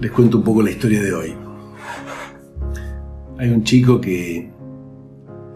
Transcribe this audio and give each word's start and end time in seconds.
Les 0.00 0.10
cuento 0.10 0.38
un 0.38 0.44
poco 0.44 0.62
la 0.62 0.70
historia 0.70 1.02
de 1.02 1.14
hoy. 1.14 1.34
Hay 3.38 3.48
un 3.48 3.62
chico 3.62 4.00
que, 4.00 4.50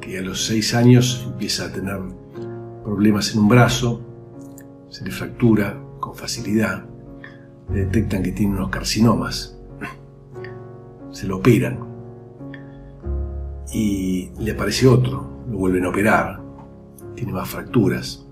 que 0.00 0.18
a 0.18 0.22
los 0.22 0.46
seis 0.46 0.74
años 0.74 1.24
empieza 1.26 1.66
a 1.66 1.72
tener 1.72 1.98
problemas 2.84 3.32
en 3.34 3.40
un 3.40 3.48
brazo, 3.48 4.00
se 4.88 5.04
le 5.04 5.10
fractura 5.10 5.78
con 5.98 6.14
facilidad, 6.14 6.84
le 7.72 7.84
detectan 7.86 8.22
que 8.22 8.32
tiene 8.32 8.54
unos 8.54 8.70
carcinomas, 8.70 9.58
se 11.10 11.26
lo 11.26 11.38
operan 11.38 11.80
y 13.72 14.30
le 14.38 14.52
aparece 14.52 14.86
otro, 14.86 15.44
lo 15.50 15.58
vuelven 15.58 15.84
a 15.84 15.90
operar, 15.90 16.40
tiene 17.14 17.32
más 17.32 17.48
fracturas. 17.48 18.24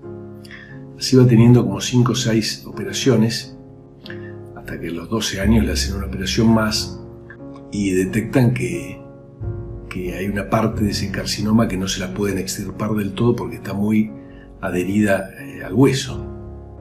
Así 0.97 1.15
va 1.15 1.27
teniendo 1.27 1.63
como 1.63 1.81
5 1.81 2.11
o 2.13 2.15
6 2.15 2.65
operaciones, 2.65 3.56
hasta 4.67 4.81
que 4.81 4.89
a 4.89 4.91
los 4.91 5.09
12 5.09 5.39
años 5.39 5.65
le 5.65 5.71
hacen 5.71 5.95
una 5.95 6.07
operación 6.07 6.53
más 6.53 6.99
y 7.71 7.91
detectan 7.91 8.53
que, 8.53 9.01
que 9.89 10.13
hay 10.13 10.27
una 10.27 10.49
parte 10.49 10.83
de 10.83 10.91
ese 10.91 11.09
carcinoma 11.09 11.69
que 11.69 11.77
no 11.77 11.87
se 11.87 12.01
la 12.01 12.13
pueden 12.13 12.37
extirpar 12.37 12.91
del 12.91 13.13
todo 13.13 13.33
porque 13.33 13.55
está 13.55 13.73
muy 13.73 14.11
adherida 14.59 15.29
eh, 15.39 15.63
al 15.63 15.73
hueso. 15.73 16.21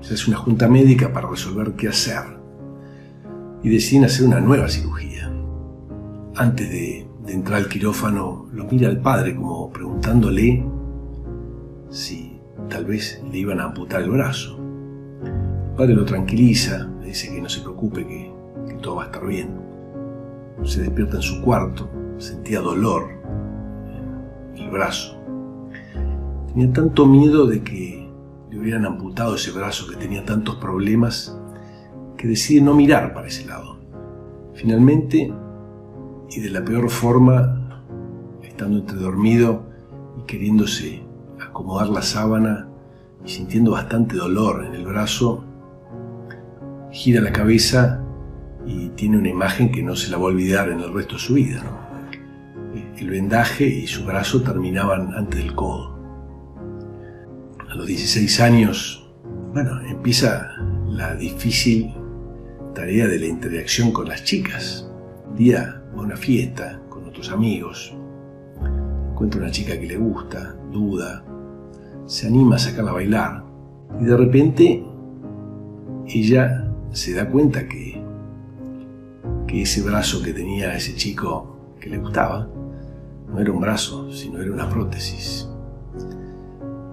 Se 0.00 0.14
hace 0.14 0.28
una 0.28 0.36
junta 0.36 0.66
médica 0.66 1.12
para 1.12 1.30
resolver 1.30 1.74
qué 1.74 1.86
hacer 1.86 2.24
y 3.62 3.70
deciden 3.70 4.06
hacer 4.06 4.26
una 4.26 4.40
nueva 4.40 4.68
cirugía. 4.68 5.32
Antes 6.34 6.68
de, 6.68 7.06
de 7.24 7.32
entrar 7.32 7.58
al 7.60 7.68
quirófano, 7.68 8.48
lo 8.52 8.64
mira 8.64 8.88
al 8.88 9.00
padre 9.00 9.36
como 9.36 9.70
preguntándole 9.70 10.66
si 11.90 12.40
tal 12.68 12.84
vez 12.84 13.22
le 13.30 13.38
iban 13.38 13.60
a 13.60 13.66
amputar 13.66 14.02
el 14.02 14.10
brazo. 14.10 14.58
El 15.22 15.76
padre 15.76 15.94
lo 15.94 16.04
tranquiliza, 16.04 16.90
dice 17.06 17.34
que 17.34 17.40
no 17.40 17.48
se 17.48 17.60
preocupe, 17.60 18.06
que, 18.06 18.34
todo 18.82 18.96
va 18.96 19.04
a 19.04 19.06
estar 19.06 19.26
bien. 19.26 19.48
Se 20.64 20.82
despierta 20.82 21.16
en 21.16 21.22
su 21.22 21.40
cuarto, 21.42 21.88
sentía 22.18 22.60
dolor 22.60 23.08
en 24.54 24.62
el 24.62 24.70
brazo. 24.70 25.16
Tenía 26.48 26.72
tanto 26.72 27.06
miedo 27.06 27.46
de 27.46 27.62
que 27.62 28.10
le 28.50 28.58
hubieran 28.58 28.86
amputado 28.86 29.34
ese 29.34 29.52
brazo 29.52 29.86
que 29.86 29.96
tenía 29.96 30.24
tantos 30.24 30.56
problemas 30.56 31.38
que 32.16 32.28
decide 32.28 32.62
no 32.62 32.74
mirar 32.74 33.14
para 33.14 33.28
ese 33.28 33.46
lado. 33.46 33.78
Finalmente, 34.54 35.32
y 36.30 36.40
de 36.40 36.50
la 36.50 36.64
peor 36.64 36.88
forma, 36.90 37.82
estando 38.42 38.78
entre 38.78 38.96
dormido 38.96 39.64
y 40.18 40.22
queriéndose 40.22 41.02
acomodar 41.40 41.88
la 41.88 42.02
sábana 42.02 42.68
y 43.24 43.28
sintiendo 43.28 43.72
bastante 43.72 44.16
dolor 44.16 44.64
en 44.64 44.74
el 44.74 44.86
brazo, 44.86 45.44
gira 46.96 47.20
la 47.20 47.30
cabeza 47.30 48.02
y 48.66 48.88
tiene 48.90 49.18
una 49.18 49.28
imagen 49.28 49.70
que 49.70 49.82
no 49.82 49.94
se 49.94 50.10
la 50.10 50.16
va 50.16 50.24
a 50.24 50.26
olvidar 50.28 50.70
en 50.70 50.80
el 50.80 50.94
resto 50.94 51.16
de 51.16 51.20
su 51.20 51.34
vida. 51.34 51.62
El 52.96 53.10
vendaje 53.10 53.66
y 53.66 53.86
su 53.86 54.06
brazo 54.06 54.42
terminaban 54.42 55.12
antes 55.14 55.40
del 55.40 55.54
codo. 55.54 55.94
A 57.68 57.74
los 57.74 57.86
16 57.86 58.40
años, 58.40 59.14
bueno, 59.52 59.78
empieza 59.82 60.56
la 60.88 61.14
difícil 61.14 61.92
tarea 62.74 63.06
de 63.06 63.18
la 63.18 63.26
interacción 63.26 63.92
con 63.92 64.08
las 64.08 64.24
chicas. 64.24 64.90
Un 65.28 65.36
día 65.36 65.82
va 65.94 66.00
a 66.00 66.04
una 66.06 66.16
fiesta 66.16 66.80
con 66.88 67.04
otros 67.04 67.30
amigos, 67.30 67.94
encuentra 69.10 69.42
una 69.42 69.50
chica 69.50 69.78
que 69.78 69.86
le 69.86 69.98
gusta, 69.98 70.56
duda, 70.72 71.22
se 72.06 72.26
anima 72.26 72.56
a 72.56 72.58
sacarla 72.58 72.92
a 72.92 72.94
bailar 72.94 73.44
y 74.00 74.04
de 74.04 74.16
repente 74.16 74.82
ella 76.06 76.65
se 76.92 77.14
da 77.14 77.28
cuenta 77.28 77.68
que, 77.68 78.02
que 79.46 79.62
ese 79.62 79.82
brazo 79.82 80.22
que 80.22 80.32
tenía 80.32 80.74
ese 80.74 80.94
chico 80.94 81.74
que 81.80 81.90
le 81.90 81.98
gustaba 81.98 82.48
no 83.28 83.40
era 83.40 83.52
un 83.52 83.60
brazo, 83.60 84.12
sino 84.12 84.40
era 84.40 84.52
una 84.52 84.68
prótesis. 84.68 85.48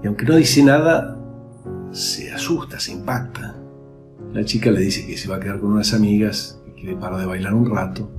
Y 0.03 0.07
aunque 0.07 0.25
no 0.25 0.35
dice 0.35 0.63
nada, 0.63 1.17
se 1.91 2.31
asusta, 2.31 2.79
se 2.79 2.91
impacta. 2.91 3.55
La 4.33 4.43
chica 4.43 4.71
le 4.71 4.81
dice 4.81 5.05
que 5.05 5.15
se 5.15 5.29
va 5.29 5.37
a 5.37 5.39
quedar 5.39 5.59
con 5.59 5.71
unas 5.71 5.93
amigas, 5.93 6.59
que 6.65 6.73
quiere 6.73 6.95
parar 6.95 7.19
de 7.19 7.25
bailar 7.25 7.53
un 7.53 7.69
rato. 7.69 8.09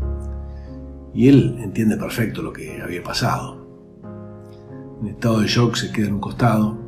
Y 1.13 1.29
él 1.29 1.59
entiende 1.61 1.97
perfecto 1.97 2.43
lo 2.43 2.53
que 2.53 2.81
había 2.81 3.03
pasado. 3.03 3.65
En 5.03 5.09
estado 5.09 5.41
de 5.41 5.47
shock 5.49 5.75
se 5.75 5.93
queda 5.93 6.07
en 6.07 6.15
un 6.15 6.21
costado 6.21 6.85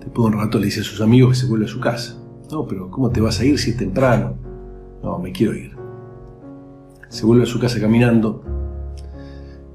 Después 0.00 0.30
de 0.30 0.36
un 0.36 0.42
rato 0.42 0.58
le 0.58 0.66
dice 0.66 0.80
a 0.80 0.84
sus 0.84 1.00
amigos 1.00 1.30
que 1.30 1.36
se 1.36 1.46
vuelve 1.46 1.66
a 1.66 1.68
su 1.68 1.78
casa. 1.78 2.19
No, 2.50 2.66
pero 2.66 2.90
¿cómo 2.90 3.10
te 3.10 3.20
vas 3.20 3.38
a 3.38 3.44
ir 3.44 3.58
si 3.58 3.70
es 3.70 3.76
temprano? 3.76 4.34
No, 5.04 5.18
me 5.18 5.30
quiero 5.30 5.54
ir. 5.54 5.76
Se 7.08 7.24
vuelve 7.24 7.44
a 7.44 7.46
su 7.46 7.60
casa 7.60 7.80
caminando, 7.80 8.42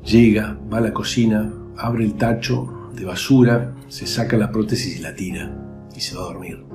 llega, 0.03 0.59
va 0.71 0.79
a 0.79 0.81
la 0.81 0.93
cocina, 0.93 1.53
abre 1.77 2.03
el 2.03 2.15
tacho 2.15 2.89
de 2.93 3.05
basura, 3.05 3.73
se 3.87 4.05
saca 4.05 4.35
la 4.35 4.51
prótesis 4.51 4.99
y 4.99 5.01
la 5.01 5.15
tira 5.15 5.57
y 5.95 6.01
se 6.01 6.15
va 6.15 6.23
a 6.23 6.25
dormir. 6.25 6.65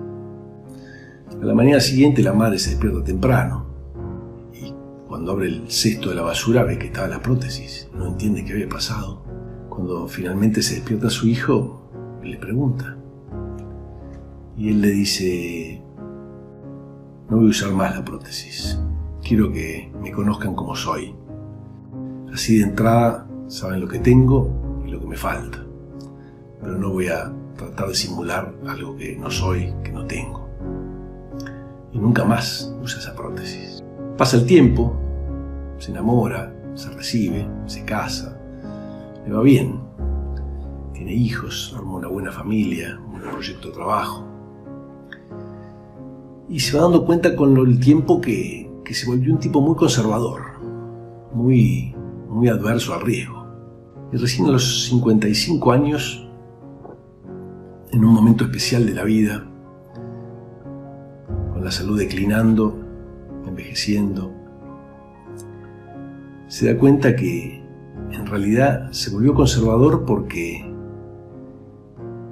A 1.41 1.45
la 1.45 1.55
mañana 1.55 1.81
siguiente 1.81 2.23
la 2.23 2.33
madre 2.33 2.59
se 2.59 2.71
despierta 2.71 3.05
temprano 3.05 3.67
y 4.55 4.73
cuando 5.07 5.33
abre 5.33 5.49
el 5.49 5.71
cesto 5.71 6.09
de 6.11 6.15
la 6.15 6.23
basura 6.23 6.65
ve 6.65 6.79
que 6.79 6.87
estaba 6.87 7.09
la 7.09 7.21
prótesis, 7.21 7.89
no 7.95 8.07
entiende 8.07 8.45
qué 8.45 8.53
había 8.53 8.69
pasado. 8.69 9.23
Cuando 9.69 10.09
finalmente 10.09 10.63
se 10.63 10.77
despierta 10.77 11.11
su 11.11 11.27
hijo, 11.27 11.91
le 12.23 12.39
pregunta, 12.39 12.97
y 14.57 14.69
él 14.69 14.83
le 14.83 14.91
dice, 14.91 15.83
no 17.31 17.37
voy 17.37 17.47
a 17.47 17.51
usar 17.51 17.71
más 17.71 17.95
la 17.95 18.05
prótesis, 18.05 18.77
quiero 19.23 19.53
que 19.53 19.93
me 20.03 20.11
conozcan 20.11 20.53
como 20.57 20.75
soy. 20.75 21.15
Así 22.35 22.59
de 22.59 22.65
entrada 22.65 23.29
saben 23.47 23.81
lo 23.81 23.87
que 23.87 24.01
tengo 24.01 24.83
y 24.85 24.91
lo 24.91 24.99
que 24.99 25.07
me 25.07 25.17
falta, 25.17 25.65
pero 26.61 26.77
no 26.77 26.91
voy 26.91 27.07
a 27.07 27.33
tratar 27.57 27.87
de 27.87 27.95
simular 27.95 28.53
algo 28.67 28.97
que 28.97 29.17
no 29.17 29.31
soy, 29.31 29.73
que 29.85 29.93
no 29.93 30.07
tengo. 30.07 30.49
Y 31.93 31.99
nunca 31.99 32.25
más 32.25 32.75
usa 32.83 32.99
esa 32.99 33.15
prótesis. 33.15 33.85
Pasa 34.19 34.37
el 34.37 34.47
tiempo, 34.47 34.97
se 35.79 35.93
enamora, 35.93 36.53
se 36.75 36.91
recibe, 36.91 37.49
se 37.67 37.85
casa, 37.85 38.37
le 39.25 39.33
va 39.33 39.43
bien, 39.43 39.81
tiene 40.93 41.13
hijos, 41.15 41.73
arma 41.77 41.95
una 41.95 42.09
buena 42.09 42.33
familia, 42.33 43.01
un 43.07 43.21
proyecto 43.21 43.69
de 43.69 43.75
trabajo 43.75 44.30
y 46.51 46.59
se 46.59 46.77
va 46.77 46.83
dando 46.83 47.07
cuenta 47.07 47.37
con 47.37 47.57
el 47.57 47.79
tiempo 47.79 48.21
que, 48.21 48.69
se 48.91 49.07
volvió 49.07 49.33
un 49.33 49.39
tipo 49.39 49.61
muy 49.61 49.77
conservador, 49.77 50.41
muy, 51.33 51.95
muy 52.29 52.49
adverso 52.49 52.93
al 52.93 53.03
riesgo. 53.03 53.47
Y 54.13 54.17
recién 54.17 54.49
a 54.49 54.51
los 54.51 54.87
55 54.87 55.71
años, 55.71 56.29
en 57.93 58.05
un 58.05 58.13
momento 58.13 58.43
especial 58.43 58.85
de 58.85 58.95
la 58.95 59.05
vida, 59.05 59.49
con 61.53 61.63
la 61.63 61.71
salud 61.71 61.97
declinando, 61.97 62.77
envejeciendo, 63.47 64.33
se 66.49 66.73
da 66.73 66.77
cuenta 66.77 67.15
que 67.15 67.63
en 68.11 68.27
realidad 68.27 68.91
se 68.91 69.11
volvió 69.11 69.35
conservador 69.35 70.05
porque 70.05 70.67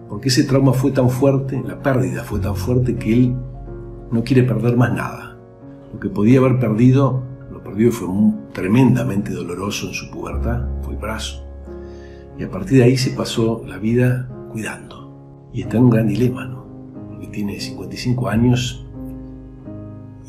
porque 0.09 0.29
ese 0.29 0.43
trauma 0.43 0.73
fue 0.73 0.91
tan 0.91 1.09
fuerte, 1.09 1.63
la 1.65 1.81
pérdida 1.81 2.25
fue 2.25 2.41
tan 2.41 2.57
fuerte 2.57 2.97
que 2.97 3.13
él 3.13 3.37
no 4.11 4.25
quiere 4.25 4.43
perder 4.43 4.77
más 4.77 4.93
nada. 4.93 5.37
Lo 5.93 6.01
que 6.01 6.09
podía 6.09 6.39
haber 6.39 6.59
perdido, 6.59 7.23
lo 7.51 7.63
perdió 7.63 7.89
y 7.89 7.91
fue 7.91 8.09
tremendamente 8.53 9.33
doloroso 9.33 9.89
en 9.89 9.95
su 9.95 10.11
pubertad, 10.11 10.67
fue 10.83 10.95
el 10.95 11.01
brazo. 11.01 11.45
Y 12.39 12.45
a 12.45 12.51
partir 12.51 12.79
de 12.79 12.85
ahí 12.85 12.97
se 12.97 13.11
pasó 13.11 13.63
la 13.67 13.79
vida 13.79 14.29
cuidando. 14.53 15.51
Y 15.53 15.63
está 15.63 15.77
en 15.77 15.85
un 15.85 15.91
gran 15.91 16.09
dilema, 16.09 16.47
¿no? 16.47 16.65
Porque 17.09 17.27
tiene 17.29 17.59
55 17.59 18.29
años 18.29 18.87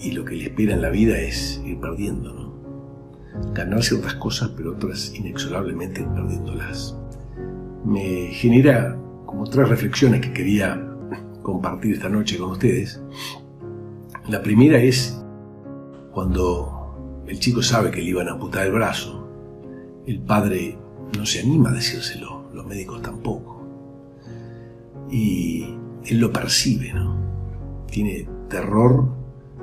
y 0.01 0.11
lo 0.11 0.23
que 0.23 0.35
le 0.35 0.46
espera 0.46 0.73
en 0.73 0.82
la 0.82 0.90
vida 0.90 1.17
es 1.20 1.61
ir 1.66 1.79
perdiendo, 1.79 2.34
¿no? 2.34 3.53
Ganar 3.53 3.84
ciertas 3.84 4.16
cosas, 4.16 4.52
pero 4.55 4.72
otras 4.72 5.14
inexorablemente 5.14 6.03
perdiéndolas. 6.03 6.97
Me 7.85 8.28
genera 8.32 8.97
como 9.25 9.43
tres 9.46 9.70
reflexiones 9.70 10.22
que 10.22 10.34
quería 10.34 10.82
compartir 11.43 11.96
esta 11.96 12.09
noche 12.09 12.37
con 12.37 12.52
ustedes. 12.52 13.02
La 14.29 14.43
primera 14.43 14.78
es 14.78 15.20
cuando 16.11 17.23
el 17.26 17.40
chico 17.40 17.64
sabe 17.64 17.90
que 17.90 18.03
le 18.03 18.11
iban 18.11 18.28
a 18.28 18.34
amputar 18.34 18.67
el 18.67 18.73
brazo, 18.73 19.28
el 20.05 20.22
padre 20.22 20.78
no 21.17 21.26
se 21.26 21.40
anima 21.40 21.72
a 21.72 21.73
decírselo, 21.73 22.43
los 22.53 22.64
médicos 22.67 23.02
tampoco. 23.02 23.64
Y 25.09 25.73
él 26.05 26.20
lo 26.20 26.31
percibe, 26.31 26.93
¿no? 26.93 27.17
Tiene 27.90 28.29
terror 28.49 29.09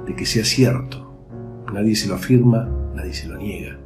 de 0.04 0.16
que 0.16 0.26
sea 0.26 0.44
cierto. 0.44 1.14
Nadie 1.72 1.94
se 1.94 2.08
lo 2.08 2.16
afirma, 2.16 2.68
nadie 2.92 3.14
se 3.14 3.28
lo 3.28 3.36
niega. 3.36 3.78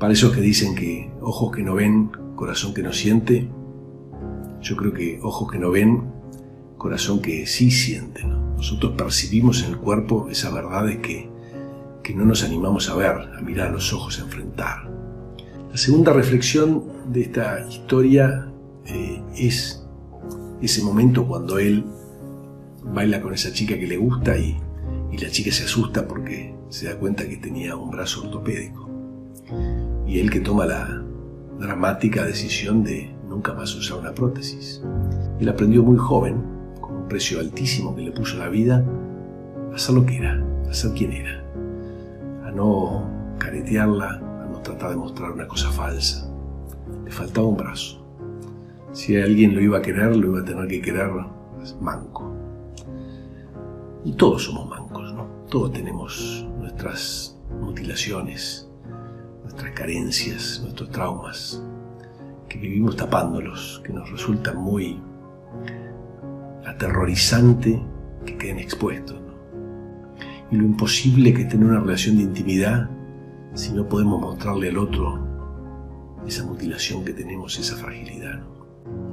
Para 0.00 0.14
esos 0.14 0.34
que 0.34 0.40
dicen 0.40 0.74
que 0.74 1.12
ojos 1.20 1.54
que 1.54 1.62
no 1.62 1.74
ven, 1.74 2.10
corazón 2.34 2.74
que 2.74 2.82
no 2.82 2.92
siente, 2.92 3.48
yo 4.60 4.76
creo 4.76 4.92
que 4.92 5.20
ojos 5.22 5.48
que 5.48 5.60
no 5.60 5.70
ven, 5.70 6.12
corazón 6.76 7.22
que 7.22 7.46
sí 7.46 7.70
siente, 7.70 8.24
¿no? 8.24 8.43
Nosotros 8.64 8.94
percibimos 8.96 9.62
en 9.62 9.72
el 9.72 9.76
cuerpo 9.76 10.30
esas 10.30 10.54
verdades 10.54 10.96
que, 11.00 11.28
que 12.02 12.14
no 12.14 12.24
nos 12.24 12.44
animamos 12.44 12.88
a 12.88 12.94
ver, 12.94 13.10
a 13.10 13.42
mirar 13.42 13.68
a 13.68 13.72
los 13.72 13.92
ojos, 13.92 14.18
a 14.18 14.22
enfrentar. 14.22 14.90
La 15.70 15.76
segunda 15.76 16.14
reflexión 16.14 16.82
de 17.12 17.20
esta 17.20 17.68
historia 17.68 18.50
eh, 18.86 19.22
es 19.36 19.84
ese 20.62 20.82
momento 20.82 21.26
cuando 21.28 21.58
él 21.58 21.84
baila 22.82 23.20
con 23.20 23.34
esa 23.34 23.52
chica 23.52 23.78
que 23.78 23.86
le 23.86 23.98
gusta 23.98 24.38
y, 24.38 24.56
y 25.12 25.18
la 25.18 25.28
chica 25.28 25.52
se 25.52 25.64
asusta 25.64 26.08
porque 26.08 26.54
se 26.70 26.86
da 26.86 26.96
cuenta 26.96 27.28
que 27.28 27.36
tenía 27.36 27.76
un 27.76 27.90
brazo 27.90 28.22
ortopédico. 28.22 28.88
Y 30.06 30.20
él 30.20 30.30
que 30.30 30.40
toma 30.40 30.64
la 30.64 31.04
dramática 31.60 32.24
decisión 32.24 32.82
de 32.82 33.14
nunca 33.28 33.52
más 33.52 33.74
usar 33.74 33.98
una 33.98 34.14
prótesis. 34.14 34.80
Él 35.38 35.50
aprendió 35.50 35.82
muy 35.82 35.98
joven, 35.98 36.53
precio 37.08 37.40
altísimo 37.40 37.94
que 37.94 38.02
le 38.02 38.12
puso 38.12 38.38
la 38.38 38.48
vida, 38.48 38.84
a 39.72 39.78
ser 39.78 39.94
lo 39.94 40.06
que 40.06 40.18
era, 40.18 40.42
a 40.68 40.72
ser 40.72 40.92
quien 40.92 41.12
era, 41.12 41.44
a 42.44 42.50
no 42.50 43.08
caretearla, 43.38 44.10
a 44.44 44.48
no 44.50 44.60
tratar 44.60 44.90
de 44.90 44.96
mostrar 44.96 45.32
una 45.32 45.46
cosa 45.46 45.70
falsa. 45.70 46.30
Le 47.04 47.10
faltaba 47.10 47.46
un 47.46 47.56
brazo. 47.56 48.04
Si 48.92 49.16
alguien 49.16 49.54
lo 49.54 49.60
iba 49.60 49.78
a 49.78 49.82
querer, 49.82 50.16
lo 50.16 50.28
iba 50.28 50.40
a 50.40 50.44
tener 50.44 50.68
que 50.68 50.80
querer 50.80 51.10
manco. 51.80 52.32
Y 54.04 54.12
todos 54.12 54.44
somos 54.44 54.68
mancos, 54.68 55.12
¿no? 55.14 55.26
Todos 55.50 55.72
tenemos 55.72 56.46
nuestras 56.58 57.38
mutilaciones, 57.60 58.68
nuestras 59.42 59.72
carencias, 59.72 60.60
nuestros 60.62 60.90
traumas, 60.90 61.62
que 62.48 62.58
vivimos 62.58 62.96
tapándolos, 62.96 63.80
que 63.84 63.92
nos 63.92 64.10
resulta 64.10 64.52
muy 64.52 65.00
aterrorizante 66.66 67.82
que 68.24 68.36
queden 68.36 68.58
expuestos. 68.58 69.20
Y 70.50 70.56
lo 70.56 70.64
imposible 70.64 71.32
que 71.34 71.42
es 71.42 71.48
tener 71.48 71.66
una 71.66 71.80
relación 71.80 72.16
de 72.16 72.22
intimidad 72.24 72.90
si 73.54 73.72
no 73.72 73.88
podemos 73.88 74.20
mostrarle 74.20 74.68
al 74.68 74.78
otro 74.78 75.26
esa 76.26 76.44
mutilación 76.44 77.04
que 77.04 77.12
tenemos, 77.12 77.58
esa 77.58 77.76
fragilidad. 77.76 78.42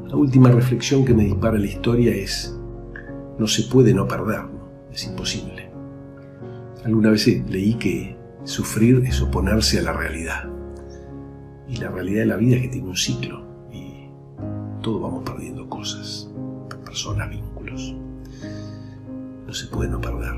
La 0.08 0.16
última 0.16 0.50
reflexión 0.50 1.06
que 1.06 1.14
me 1.14 1.24
dispara 1.24 1.58
la 1.58 1.66
historia 1.66 2.14
es, 2.14 2.58
no 3.38 3.48
se 3.48 3.64
puede 3.64 3.94
no 3.94 4.08
perder, 4.08 4.42
es 4.92 5.06
imposible. 5.06 5.70
Alguna 6.84 7.12
vez 7.12 7.28
leí 7.50 7.76
que 7.76 8.18
sufrir 8.44 9.04
es 9.06 9.22
oponerse 9.22 9.80
a 9.80 9.84
la 9.84 9.94
realidad. 9.94 10.50
Y 11.68 11.78
la 11.78 11.90
realidad 11.90 12.22
de 12.22 12.26
la 12.26 12.36
vida 12.38 12.56
es 12.58 12.64
que 12.64 12.68
tiene 12.70 12.90
un 12.90 12.98
ciclo 12.98 13.46
y 13.72 14.10
todos 14.82 15.02
vamos 15.02 15.24
perdiendo 15.24 15.70
cosas, 15.70 16.30
personas, 16.92 17.30
vínculos. 17.30 17.96
No 19.48 19.54
se 19.54 19.68
puede 19.68 19.90
no 19.90 20.02
perder. 20.02 20.36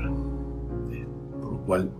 Eh, 0.92 1.06
por 1.42 1.52
lo 1.52 1.58
cual, 1.66 1.90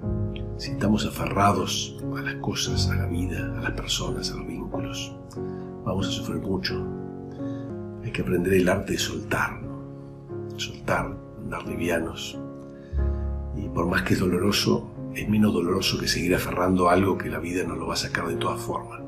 si 0.58 0.70
estamos 0.70 1.04
aferrados 1.04 1.98
a 2.16 2.20
las 2.20 2.36
cosas, 2.36 2.88
a 2.88 2.94
la 2.94 3.06
vida, 3.06 3.52
a 3.58 3.62
las 3.62 3.72
personas, 3.72 4.30
a 4.30 4.36
los 4.36 4.46
vínculos, 4.46 5.12
vamos 5.84 6.06
a 6.06 6.10
sufrir 6.12 6.40
mucho. 6.40 6.86
Hay 8.04 8.12
que 8.12 8.22
aprender 8.22 8.54
el 8.54 8.68
arte 8.68 8.92
de 8.92 8.98
soltar, 8.98 9.60
soltar, 10.56 11.16
andar 11.42 11.66
livianos. 11.66 12.38
Y 13.56 13.68
por 13.70 13.86
más 13.86 14.02
que 14.02 14.14
es 14.14 14.20
doloroso, 14.20 14.88
es 15.16 15.28
menos 15.28 15.52
doloroso 15.52 15.98
que 15.98 16.06
seguir 16.06 16.36
aferrando 16.36 16.90
algo 16.90 17.18
que 17.18 17.28
la 17.28 17.40
vida 17.40 17.64
no 17.64 17.74
lo 17.74 17.88
va 17.88 17.94
a 17.94 17.96
sacar 17.96 18.28
de 18.28 18.36
todas 18.36 18.60
formas. 18.60 19.00